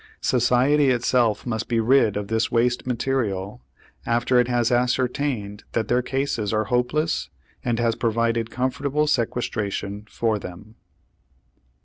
Society 0.23 0.89
itself 0.89 1.45
must 1.45 1.67
be 1.67 1.79
rid 1.79 2.17
of 2.17 2.27
this 2.27 2.51
waste 2.51 2.87
material, 2.87 3.61
after 4.03 4.39
it 4.39 4.47
has 4.47 4.71
ascertained 4.71 5.63
that 5.73 5.89
their 5.89 6.01
cases 6.01 6.51
are 6.51 6.63
hopeless 6.73 7.29
and 7.63 7.77
has 7.77 7.93
provided 7.95 8.49
comfortable 8.49 9.05
sequestration 9.05 10.07
for 10.09 10.39
them. 10.39 10.73